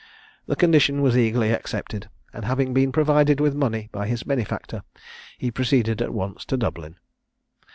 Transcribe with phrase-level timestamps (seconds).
[0.47, 4.81] The condition was eagerly accepted, and having been provided with money by his benefactor,
[5.37, 6.95] he proceeded at once to Dublin.